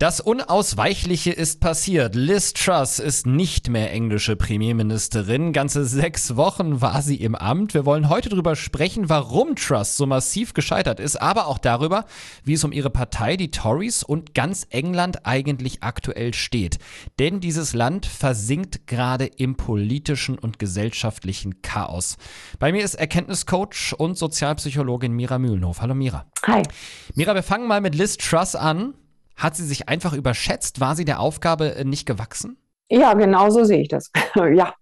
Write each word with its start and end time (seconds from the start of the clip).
Das 0.00 0.20
Unausweichliche 0.20 1.32
ist 1.32 1.58
passiert. 1.58 2.14
Liz 2.14 2.52
Truss 2.52 3.00
ist 3.00 3.26
nicht 3.26 3.68
mehr 3.68 3.90
englische 3.90 4.36
Premierministerin. 4.36 5.52
Ganze 5.52 5.84
sechs 5.84 6.36
Wochen 6.36 6.80
war 6.80 7.02
sie 7.02 7.16
im 7.16 7.34
Amt. 7.34 7.74
Wir 7.74 7.84
wollen 7.84 8.08
heute 8.08 8.28
darüber 8.28 8.54
sprechen, 8.54 9.08
warum 9.08 9.56
Truss 9.56 9.96
so 9.96 10.06
massiv 10.06 10.54
gescheitert 10.54 11.00
ist, 11.00 11.20
aber 11.20 11.48
auch 11.48 11.58
darüber, 11.58 12.04
wie 12.44 12.52
es 12.52 12.62
um 12.62 12.70
ihre 12.70 12.90
Partei, 12.90 13.36
die 13.36 13.50
Tories 13.50 14.04
und 14.04 14.36
ganz 14.36 14.68
England 14.70 15.26
eigentlich 15.26 15.82
aktuell 15.82 16.32
steht. 16.32 16.78
Denn 17.18 17.40
dieses 17.40 17.74
Land 17.74 18.06
versinkt 18.06 18.86
gerade 18.86 19.26
im 19.26 19.56
politischen 19.56 20.38
und 20.38 20.60
gesellschaftlichen 20.60 21.60
Chaos. 21.60 22.18
Bei 22.60 22.70
mir 22.70 22.84
ist 22.84 22.94
Erkenntniscoach 22.94 23.96
und 23.98 24.16
Sozialpsychologin 24.16 25.12
Mira 25.12 25.40
Mühlenhof. 25.40 25.80
Hallo 25.80 25.96
Mira. 25.96 26.24
Hi. 26.46 26.62
Mira, 27.16 27.34
wir 27.34 27.42
fangen 27.42 27.66
mal 27.66 27.80
mit 27.80 27.96
Liz 27.96 28.16
Truss 28.16 28.54
an. 28.54 28.94
Hat 29.38 29.56
sie 29.56 29.64
sich 29.64 29.88
einfach 29.88 30.12
überschätzt? 30.12 30.80
War 30.80 30.96
sie 30.96 31.04
der 31.04 31.20
Aufgabe 31.20 31.76
äh, 31.76 31.84
nicht 31.84 32.06
gewachsen? 32.06 32.58
Ja, 32.90 33.14
genau 33.14 33.50
so 33.50 33.64
sehe 33.64 33.80
ich 33.80 33.88
das. 33.88 34.10
ja. 34.34 34.74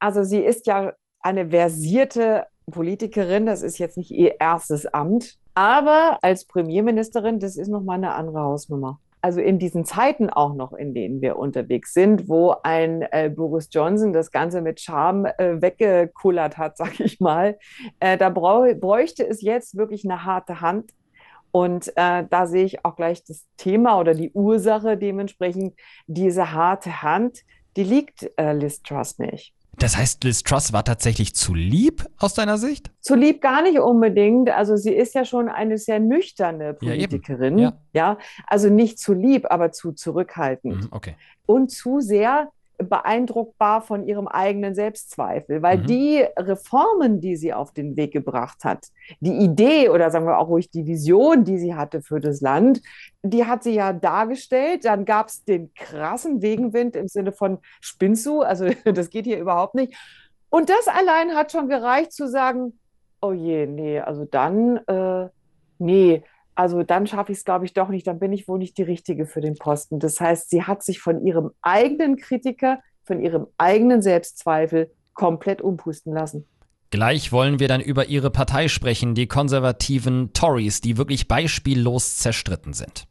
Also 0.00 0.24
sie 0.24 0.40
ist 0.40 0.66
ja 0.66 0.92
eine 1.20 1.50
versierte 1.50 2.46
Politikerin. 2.70 3.46
Das 3.46 3.62
ist 3.62 3.78
jetzt 3.78 3.96
nicht 3.96 4.10
ihr 4.10 4.40
erstes 4.40 4.86
Amt. 4.86 5.36
Aber 5.54 6.18
als 6.22 6.44
Premierministerin, 6.46 7.38
das 7.38 7.56
ist 7.56 7.68
nochmal 7.68 7.96
eine 7.96 8.14
andere 8.14 8.40
Hausnummer. 8.40 8.98
Also 9.22 9.40
in 9.40 9.58
diesen 9.58 9.84
Zeiten 9.84 10.30
auch 10.30 10.54
noch, 10.54 10.72
in 10.72 10.92
denen 10.92 11.20
wir 11.20 11.36
unterwegs 11.36 11.94
sind, 11.94 12.28
wo 12.28 12.54
ein 12.62 13.02
äh, 13.10 13.30
Boris 13.34 13.68
Johnson 13.72 14.12
das 14.12 14.30
Ganze 14.30 14.60
mit 14.60 14.80
Charme 14.80 15.26
äh, 15.38 15.60
weggekullert 15.62 16.58
hat, 16.58 16.76
sag 16.76 17.00
ich 17.00 17.20
mal, 17.20 17.58
äh, 18.00 18.18
da 18.18 18.30
bräuchte 18.30 19.26
es 19.26 19.42
jetzt 19.42 19.76
wirklich 19.76 20.04
eine 20.04 20.24
harte 20.24 20.60
Hand 20.60 20.92
und 21.56 21.88
äh, 21.96 22.24
da 22.28 22.46
sehe 22.46 22.66
ich 22.66 22.84
auch 22.84 22.96
gleich 22.96 23.24
das 23.24 23.46
Thema 23.56 23.98
oder 23.98 24.12
die 24.12 24.30
Ursache 24.32 24.98
dementsprechend. 24.98 25.72
Diese 26.06 26.52
harte 26.52 27.00
Hand, 27.00 27.44
die 27.78 27.82
liegt 27.82 28.30
äh, 28.36 28.52
Liz 28.52 28.82
Truss 28.82 29.18
nicht. 29.18 29.54
Das 29.78 29.96
heißt, 29.96 30.22
Liz 30.24 30.42
Truss 30.42 30.74
war 30.74 30.84
tatsächlich 30.84 31.34
zu 31.34 31.54
lieb 31.54 32.04
aus 32.18 32.34
deiner 32.34 32.58
Sicht? 32.58 32.90
Zu 33.00 33.14
lieb 33.14 33.40
gar 33.40 33.62
nicht 33.62 33.78
unbedingt. 33.78 34.50
Also 34.50 34.76
sie 34.76 34.92
ist 34.92 35.14
ja 35.14 35.24
schon 35.24 35.48
eine 35.48 35.78
sehr 35.78 35.98
nüchterne 35.98 36.74
Politikerin. 36.74 37.56
Ja, 37.56 37.72
ja. 37.94 38.12
ja 38.12 38.18
also 38.46 38.68
nicht 38.68 38.98
zu 38.98 39.14
lieb, 39.14 39.46
aber 39.48 39.72
zu 39.72 39.92
zurückhaltend. 39.92 40.82
Mhm, 40.82 40.88
okay. 40.90 41.14
Und 41.46 41.70
zu 41.70 42.00
sehr 42.00 42.50
beeindruckbar 42.78 43.80
von 43.82 44.06
ihrem 44.06 44.28
eigenen 44.28 44.74
Selbstzweifel, 44.74 45.62
weil 45.62 45.78
mhm. 45.78 45.86
die 45.86 46.24
Reformen, 46.36 47.20
die 47.20 47.36
sie 47.36 47.54
auf 47.54 47.72
den 47.72 47.96
Weg 47.96 48.12
gebracht 48.12 48.64
hat, 48.64 48.88
die 49.20 49.36
Idee 49.36 49.88
oder 49.88 50.10
sagen 50.10 50.26
wir 50.26 50.38
auch 50.38 50.48
ruhig 50.48 50.70
die 50.70 50.86
Vision, 50.86 51.44
die 51.44 51.58
sie 51.58 51.74
hatte 51.74 52.02
für 52.02 52.20
das 52.20 52.40
Land, 52.40 52.82
die 53.22 53.46
hat 53.46 53.62
sie 53.62 53.74
ja 53.74 53.92
dargestellt. 53.92 54.84
Dann 54.84 55.04
gab 55.04 55.28
es 55.28 55.44
den 55.44 55.72
krassen 55.74 56.40
Gegenwind 56.40 56.96
im 56.96 57.08
Sinne 57.08 57.32
von 57.32 57.58
spinnst 57.80 58.26
du? 58.26 58.42
Also 58.42 58.66
das 58.84 59.10
geht 59.10 59.24
hier 59.24 59.38
überhaupt 59.38 59.74
nicht. 59.74 59.94
Und 60.50 60.68
das 60.70 60.88
allein 60.88 61.34
hat 61.34 61.52
schon 61.52 61.68
gereicht 61.68 62.12
zu 62.12 62.28
sagen, 62.28 62.78
oh 63.20 63.32
je, 63.32 63.66
nee, 63.66 64.00
also 64.00 64.24
dann, 64.24 64.76
äh, 64.86 65.28
nee, 65.78 66.22
also 66.56 66.82
dann 66.82 67.06
schaffe 67.06 67.32
ich 67.32 67.38
es, 67.38 67.44
glaube 67.44 67.66
ich, 67.66 67.74
doch 67.74 67.88
nicht, 67.88 68.06
dann 68.06 68.18
bin 68.18 68.32
ich 68.32 68.48
wohl 68.48 68.58
nicht 68.58 68.78
die 68.78 68.82
Richtige 68.82 69.26
für 69.26 69.40
den 69.40 69.54
Posten. 69.54 70.00
Das 70.00 70.20
heißt, 70.20 70.50
sie 70.50 70.62
hat 70.62 70.82
sich 70.82 71.00
von 71.00 71.24
ihrem 71.24 71.50
eigenen 71.60 72.16
Kritiker, 72.16 72.80
von 73.04 73.20
ihrem 73.20 73.46
eigenen 73.58 74.02
Selbstzweifel 74.02 74.90
komplett 75.12 75.60
umpusten 75.60 76.12
lassen. 76.12 76.46
Gleich 76.90 77.30
wollen 77.30 77.58
wir 77.58 77.68
dann 77.68 77.80
über 77.80 78.06
ihre 78.06 78.30
Partei 78.30 78.68
sprechen, 78.68 79.14
die 79.14 79.26
konservativen 79.26 80.32
Tories, 80.32 80.80
die 80.80 80.96
wirklich 80.96 81.28
beispiellos 81.28 82.16
zerstritten 82.16 82.72
sind. 82.72 83.06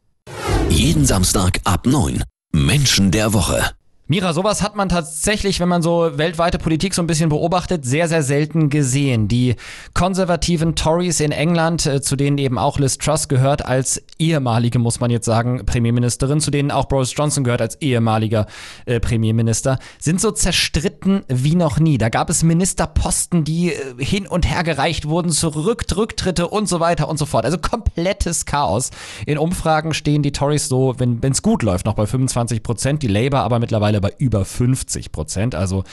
Jeden 0.69 1.05
Samstag 1.05 1.59
ab 1.65 1.85
9. 1.85 2.23
Menschen 2.51 3.11
der 3.11 3.33
Woche. 3.33 3.61
Mira, 4.07 4.33
sowas 4.33 4.61
hat 4.61 4.75
man 4.75 4.87
tatsächlich, 4.87 5.59
wenn 5.59 5.67
man 5.67 5.81
so 5.81 6.11
weltweite 6.15 6.59
Politik 6.59 6.93
so 6.93 7.01
ein 7.01 7.07
bisschen 7.07 7.29
beobachtet, 7.29 7.85
sehr, 7.85 8.07
sehr 8.07 8.21
selten 8.21 8.69
gesehen. 8.69 9.27
Die 9.27 9.55
konservativen 9.95 10.75
Tories 10.75 11.19
in 11.21 11.31
England, 11.31 11.87
äh, 11.87 12.03
zu 12.03 12.15
denen 12.15 12.37
eben 12.37 12.59
auch 12.59 12.77
Liz 12.77 12.99
Truss 12.99 13.27
gehört, 13.27 13.65
als 13.65 14.03
ehemalige, 14.19 14.77
muss 14.77 14.99
man 14.99 15.09
jetzt 15.09 15.25
sagen, 15.25 15.65
Premierministerin, 15.65 16.39
zu 16.39 16.51
denen 16.51 16.69
auch 16.69 16.85
Boris 16.85 17.15
Johnson 17.17 17.43
gehört 17.43 17.61
als 17.61 17.81
ehemaliger 17.81 18.45
äh, 18.85 18.99
Premierminister, 18.99 19.79
sind 19.99 20.21
so 20.21 20.29
zerstritten 20.29 21.23
wie 21.27 21.55
noch 21.55 21.79
nie. 21.79 21.97
Da 21.97 22.09
gab 22.09 22.29
es 22.29 22.43
Ministerposten, 22.43 23.43
die 23.43 23.73
äh, 23.73 23.95
hin 23.97 24.27
und 24.27 24.47
her 24.47 24.61
gereicht 24.61 25.09
wurden, 25.09 25.31
zurück, 25.31 25.83
Rücktritte 25.95 26.47
und 26.47 26.69
so 26.69 26.79
weiter 26.79 27.09
und 27.09 27.17
so 27.17 27.25
fort. 27.25 27.43
Also 27.43 27.57
komplettes 27.57 28.45
Chaos. 28.45 28.91
In 29.25 29.39
Umfragen 29.39 29.95
stehen 29.95 30.21
die 30.21 30.31
Tories 30.31 30.67
so, 30.67 30.93
wenn 30.99 31.19
es 31.23 31.41
gut 31.41 31.63
läuft, 31.63 31.87
noch 31.87 31.95
bei 31.95 32.05
25 32.05 32.61
Prozent, 32.61 33.01
die 33.01 33.07
Labour 33.07 33.39
aber 33.39 33.57
mittlerweile 33.57 33.94
mittlerweile 33.95 34.01
bei 34.01 34.13
über 34.17 34.45
50 34.45 35.11
Prozent. 35.11 35.55
Also 35.55 35.83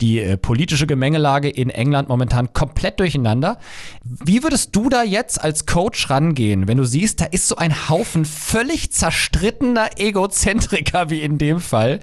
die 0.00 0.20
äh, 0.20 0.36
politische 0.36 0.86
Gemengelage 0.86 1.48
in 1.48 1.70
England 1.70 2.08
momentan 2.08 2.52
komplett 2.52 3.00
durcheinander. 3.00 3.58
Wie 4.02 4.42
würdest 4.42 4.74
du 4.74 4.88
da 4.88 5.02
jetzt 5.02 5.42
als 5.42 5.66
Coach 5.66 6.10
rangehen, 6.10 6.68
wenn 6.68 6.78
du 6.78 6.84
siehst, 6.84 7.20
da 7.20 7.26
ist 7.26 7.48
so 7.48 7.56
ein 7.56 7.88
Haufen 7.88 8.24
völlig 8.24 8.92
zerstrittener 8.92 9.98
Egozentriker 9.98 11.10
wie 11.10 11.22
in 11.22 11.38
dem 11.38 11.60
Fall? 11.60 12.00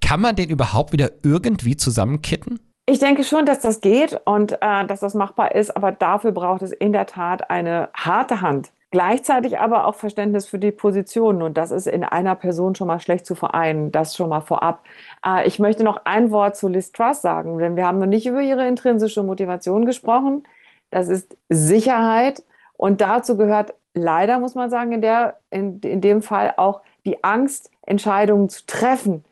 Kann 0.00 0.20
man 0.20 0.36
den 0.36 0.50
überhaupt 0.50 0.92
wieder 0.92 1.10
irgendwie 1.22 1.76
zusammenkitten? 1.76 2.60
Ich 2.86 2.98
denke 2.98 3.24
schon, 3.24 3.46
dass 3.46 3.60
das 3.60 3.80
geht 3.80 4.20
und 4.26 4.52
äh, 4.60 4.86
dass 4.86 5.00
das 5.00 5.14
machbar 5.14 5.54
ist, 5.54 5.74
aber 5.74 5.90
dafür 5.90 6.32
braucht 6.32 6.60
es 6.60 6.70
in 6.70 6.92
der 6.92 7.06
Tat 7.06 7.48
eine 7.48 7.88
harte 7.94 8.42
Hand. 8.42 8.70
Gleichzeitig 8.94 9.58
aber 9.58 9.88
auch 9.88 9.96
Verständnis 9.96 10.46
für 10.46 10.60
die 10.60 10.70
Positionen. 10.70 11.42
Und 11.42 11.56
das 11.56 11.72
ist 11.72 11.88
in 11.88 12.04
einer 12.04 12.36
Person 12.36 12.76
schon 12.76 12.86
mal 12.86 13.00
schlecht 13.00 13.26
zu 13.26 13.34
vereinen. 13.34 13.90
Das 13.90 14.14
schon 14.14 14.28
mal 14.28 14.40
vorab. 14.40 14.84
Äh, 15.26 15.48
ich 15.48 15.58
möchte 15.58 15.82
noch 15.82 16.02
ein 16.04 16.30
Wort 16.30 16.56
zu 16.56 16.68
Liz 16.68 16.92
Truss 16.92 17.20
sagen, 17.20 17.58
denn 17.58 17.74
wir 17.74 17.88
haben 17.88 17.98
noch 17.98 18.06
nicht 18.06 18.24
über 18.24 18.40
ihre 18.40 18.68
intrinsische 18.68 19.24
Motivation 19.24 19.84
gesprochen. 19.84 20.44
Das 20.90 21.08
ist 21.08 21.36
Sicherheit. 21.48 22.44
Und 22.74 23.00
dazu 23.00 23.36
gehört 23.36 23.74
leider, 23.94 24.38
muss 24.38 24.54
man 24.54 24.70
sagen, 24.70 24.92
in, 24.92 25.00
der, 25.00 25.40
in, 25.50 25.80
in 25.80 26.00
dem 26.00 26.22
Fall 26.22 26.54
auch 26.56 26.80
die 27.04 27.24
Angst, 27.24 27.72
Entscheidungen 27.82 28.48
zu 28.48 28.64
treffen. 28.64 29.24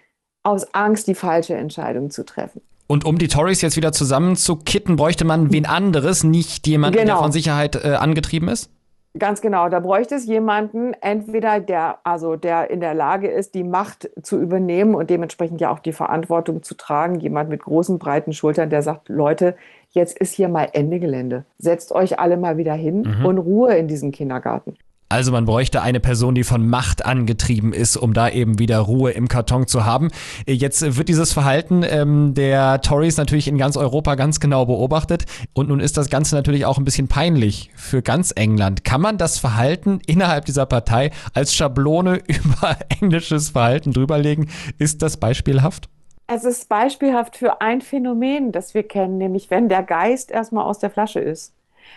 Aus 0.43 0.75
Angst, 0.75 1.07
die 1.07 1.15
falsche 1.15 1.55
Entscheidung 1.55 2.11
zu 2.11 2.25
treffen. 2.25 2.63
Und 2.89 3.05
um 3.05 3.17
die 3.17 3.29
Tories 3.29 3.63
jetzt 3.63 3.77
wieder 3.77 3.93
zusammenzukitten, 3.93 4.97
bräuchte 4.97 5.25
man 5.25 5.53
wen 5.53 5.67
anderes, 5.67 6.25
nicht 6.25 6.67
jemanden, 6.67 6.99
genau. 6.99 7.13
der 7.13 7.23
von 7.23 7.31
Sicherheit 7.31 7.77
äh, 7.77 7.91
angetrieben 7.91 8.49
ist? 8.49 8.73
Ganz 9.19 9.43
genau, 9.43 9.69
da 9.69 9.81
bräuchte 9.81 10.15
es 10.15 10.25
jemanden, 10.25 10.95
entweder 10.95 11.61
der, 11.61 11.99
also 12.03 12.37
der 12.37 12.71
in 12.71 12.81
der 12.81 12.95
Lage 12.95 13.29
ist, 13.29 13.55
die 13.55 13.63
Macht 13.63 14.09
zu 14.23 14.41
übernehmen 14.41 14.95
und 14.95 15.11
dementsprechend 15.11 15.61
ja 15.61 15.71
auch 15.71 15.81
die 15.81 15.93
Verantwortung 15.93 16.63
zu 16.63 16.75
tragen, 16.75 17.21
jemand 17.21 17.51
mit 17.51 17.63
großen, 17.63 17.99
breiten 17.99 18.33
Schultern, 18.33 18.71
der 18.71 18.81
sagt, 18.81 19.11
Leute, 19.11 19.55
jetzt 19.91 20.19
ist 20.19 20.33
hier 20.33 20.49
mal 20.49 20.71
Ende 20.73 20.99
Gelände. 20.99 21.45
Setzt 21.59 21.93
euch 21.93 22.19
alle 22.19 22.39
mal 22.39 22.57
wieder 22.57 22.73
hin 22.73 23.03
mhm. 23.03 23.27
und 23.27 23.39
Ruhe 23.39 23.77
in 23.77 23.87
diesem 23.87 24.13
Kindergarten. 24.13 24.77
Also 25.13 25.31
man 25.31 25.45
bräuchte 25.45 25.83
eine 25.83 26.01
Person, 26.01 26.35
die 26.35 26.43
von 26.43 26.67
Macht 26.67 27.05
angetrieben 27.05 27.75
ist, 27.75 27.99
um 27.99 28.15
da 28.15 28.31
eben 28.31 28.59
wieder 28.59 28.79
Ruhe 28.79 29.11
im 29.11 29.29
Karton 29.29 29.67
zu 29.67 29.85
haben. 29.85 30.09
Jetzt 30.47 30.97
wird 30.97 31.11
dieses 31.11 31.35
Verhalten 31.35 31.85
ähm, 31.87 32.33
der 32.33 32.81
Tories 32.81 33.19
natürlich 33.19 33.47
in 33.47 33.59
ganz 33.59 33.77
Europa 33.77 34.15
ganz 34.15 34.41
genau 34.41 34.65
beobachtet. 34.65 35.27
Und 35.53 35.69
nun 35.69 35.81
ist 35.81 35.99
das 35.99 36.09
Ganze 36.09 36.35
natürlich 36.35 36.65
auch 36.65 36.79
ein 36.79 36.87
bisschen 36.87 37.09
peinlich 37.09 37.69
für 37.75 38.01
ganz 38.01 38.33
England. 38.35 38.85
Kann 38.85 39.03
man 39.03 39.19
das 39.19 39.39
Verhalten 39.39 40.01
innerhalb 40.07 40.47
dieser 40.47 40.65
Partei 40.65 41.11
als 41.35 41.55
Schablone 41.55 42.23
über 42.27 42.79
englisches 42.99 43.51
Verhalten 43.51 43.93
drüberlegen? 43.93 44.49
Ist 44.79 45.03
das 45.03 45.19
beispielhaft? 45.19 45.91
Es 46.27 46.45
ist 46.45 46.71
beispielhaft 46.71 47.37
für 47.37 47.61
ein 47.61 47.83
Phänomen, 47.83 48.51
das 48.51 48.73
wir 48.73 48.85
kennen, 48.85 49.19
nämlich 49.19 49.51
wenn 49.51 49.69
der 49.69 49.83
Geist 49.83 50.31
erstmal 50.31 50.65
aus 50.65 50.79
der 50.79 50.89
Flasche 50.89 51.21
ist 51.21 51.53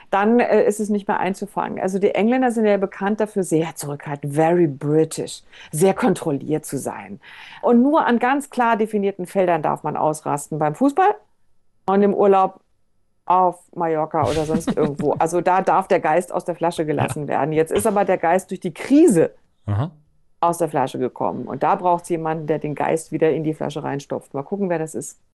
dann 0.10 0.40
äh, 0.40 0.64
ist 0.66 0.80
es 0.80 0.90
nicht 0.90 1.08
mehr 1.08 1.20
einzufangen. 1.20 1.80
Also 1.80 2.00
die 2.00 2.14
Engländer 2.14 2.52
sind 2.52 2.66
ja 2.66 2.78
bekannt 2.78 3.20
dafür, 3.20 3.44
sehr 3.44 3.76
zurückhaltend, 3.76 4.34
very 4.34 4.68
British, 4.68 5.44
sehr 5.72 5.94
kontrolliert 5.94 6.66
zu 6.66 6.78
sein. 6.78 7.20
Und 7.62 7.82
nur 7.82 8.06
an 8.06 8.20
ganz 8.20 8.50
klar 8.50 8.78
definierten 8.78 9.26
Feldern 9.26 9.62
darf 9.62 9.84
man 9.84 9.98
ausrasten. 9.98 10.60
Beim 10.60 10.76
Fußball 10.76 11.16
und 11.88 12.02
im 12.02 12.14
Urlaub 12.14 12.60
auf 13.26 13.60
Mallorca 13.76 14.24
oder 14.30 14.46
sonst 14.46 14.72
irgendwo. 14.78 15.14
Also 15.14 15.42
da 15.42 15.62
darf 15.62 15.88
der 15.88 16.00
Geist 16.00 16.34
aus 16.34 16.46
der 16.46 16.56
Flasche 16.56 16.86
gelassen 16.86 17.24
ja. 17.24 17.28
werden. 17.30 17.52
Jetzt 17.52 17.72
ist 17.72 17.88
aber 17.88 18.06
der 18.06 18.18
Geist 18.18 18.52
durch 18.52 18.60
die 18.60 18.74
Krise 18.74 19.32
Aha. 19.66 19.92
aus 20.40 20.60
der 20.60 20.70
Flasche 20.70 21.00
gekommen. 21.00 21.48
Und 21.48 21.64
da 21.64 21.76
braucht 21.76 22.04
es 22.04 22.10
jemanden, 22.10 22.48
der 22.48 22.60
den 22.60 22.76
Geist 22.76 23.12
wieder 23.12 23.32
in 23.32 23.44
die 23.44 23.54
Flasche 23.54 23.84
reinstopft. 23.84 24.34
Mal 24.34 24.44
gucken, 24.44 24.70
wer 24.70 24.80
das 24.80 24.96
ist. 24.96 25.20